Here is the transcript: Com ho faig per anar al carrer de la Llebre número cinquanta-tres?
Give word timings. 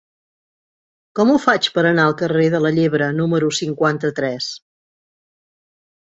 Com 1.17 1.33
ho 1.33 1.41
faig 1.41 1.67
per 1.75 1.83
anar 1.89 2.05
al 2.09 2.15
carrer 2.21 2.45
de 2.53 2.61
la 2.65 2.71
Llebre 2.77 3.09
número 3.17 3.51
cinquanta-tres? 3.59 4.49